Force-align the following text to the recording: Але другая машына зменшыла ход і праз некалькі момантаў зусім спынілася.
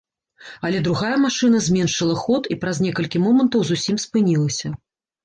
Але 0.67 0.77
другая 0.85 1.11
машына 1.25 1.59
зменшыла 1.65 2.15
ход 2.21 2.49
і 2.55 2.57
праз 2.63 2.79
некалькі 2.87 3.21
момантаў 3.27 3.67
зусім 3.73 4.01
спынілася. 4.07 4.73